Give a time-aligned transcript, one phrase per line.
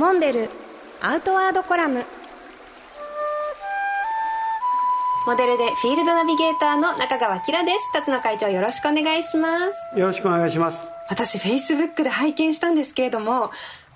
[0.00, 0.48] モンベル
[1.02, 2.06] アウトワードコラム。
[5.26, 7.92] モデルでフィールドナビゲーターの中川きらです。
[7.92, 9.98] 辰野会長よろしくお願いします。
[9.98, 10.80] よろしくお願いします。
[11.10, 13.50] 私フェイスブックで拝見したんですけれども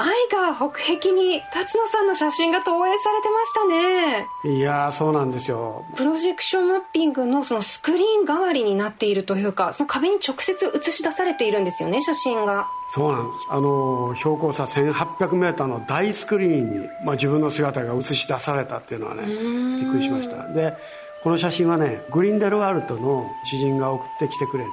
[0.00, 4.56] 愛が北壁に辰野さんの写真が投影されてましたね。
[4.56, 5.84] いやそうなんですよ。
[5.96, 12.68] プロジェクションマッピングのそのスクリーン代わりになっているというかその壁に直接映し出されているんですよね写真が。
[12.90, 13.38] そうなんです。
[13.50, 20.46] あの標高差 1800m の大スクリーンに、まあ、自分の姿が映し出されたっていうのはねびっくりしました。
[20.52, 20.74] で
[21.24, 24.70] この写真はねグリンデルワルトの知人が送ってきてくれて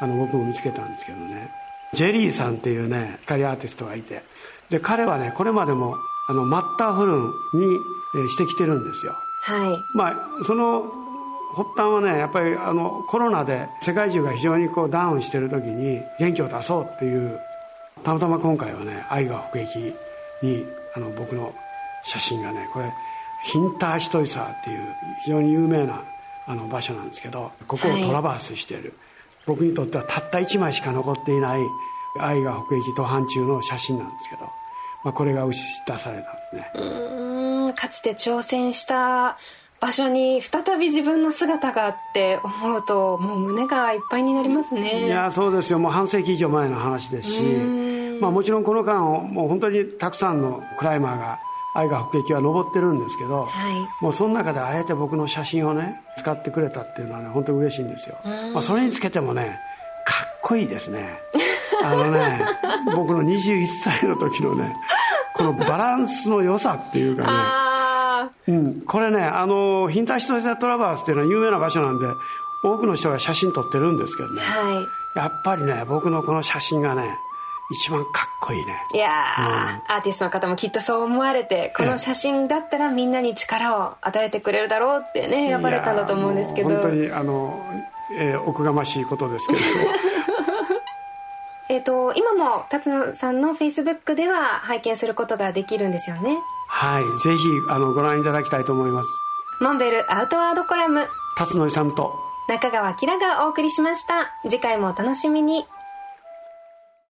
[0.00, 1.50] あの僕も見つけたんですけどね
[1.94, 4.22] ジェリーさんっていうね光アーティストがいて。
[4.70, 5.96] で彼はねこれまでも
[6.28, 7.78] あのマッターフルンに、
[8.16, 9.14] えー、してきてるんですよ。
[9.42, 9.96] はい。
[9.96, 10.92] まあその
[11.54, 17.40] 発端はねやっぱりあのコロナで世界中が非常にこうダウンしてる時に元気を出そうっていう
[18.04, 19.94] たまたま今回はね「愛が北駅
[20.42, 21.54] にあの僕の
[22.04, 22.92] 写真がねこれ
[23.44, 24.78] ヒンターシュトイサーっていう
[25.24, 26.02] 非常に有名な
[26.46, 28.92] あの場所なんですけどここをトラバースしている、はい、
[29.48, 31.62] 僕にとってはたった1枚しか残っていない
[32.20, 34.42] 愛が北駅途半中の写真なんですけど、
[35.04, 36.70] まあ、これが映し出されたんですね。
[36.74, 39.38] うんかつて挑戦した
[39.80, 45.06] 場所に再び自分の姿があって思うともう胸がいっぱいになりますね。
[45.06, 45.78] いやそうですよ。
[45.78, 47.42] もう半世紀以上前の話ですし、
[48.20, 51.38] まあ、もちろんこの間もう本当にたくさんのクライマーが
[51.78, 53.68] 愛が北駅は登ってるんですけど、は
[54.00, 58.16] い、もうその中であえて僕の写真をね使ってくれたっていうのはね本当に嬉しいんですよ、
[58.52, 59.58] まあ、それにつけてもね
[60.04, 61.20] かっこいいですね。
[61.84, 62.40] あのね
[62.96, 64.76] 僕の21歳の時のね
[65.34, 72.06] このバランスの良さっていうかね、うん、これねあのヒンターシトセトラバースっていうのは有名な場所なんで
[72.64, 74.80] 多くの人が写真撮ってるんですけどね、は
[75.14, 77.16] い、やっぱりね僕のこの写真がね
[77.70, 78.74] 一番かっこいいね。
[78.94, 86.70] いや、うん、アーティストの方もきっとそう思われてこの写真だったらみんなに力を与えてくれるだろうってね選ばれたんだと思うんですけど。
[86.70, 87.62] 本当にあの、
[88.16, 89.60] えー、おこがましいことですけど。
[91.70, 96.38] えっと今も辰野さんのフェイスブックでは拝見することができるんですよね。
[96.68, 99.08] はいぜひあのご覧いただきたいと思います。
[99.60, 101.06] モンベルアウトワードコラム。
[101.36, 102.14] 辰野勇と。
[102.48, 104.32] 中川明がお送りしました。
[104.48, 105.66] 次回もお楽しみに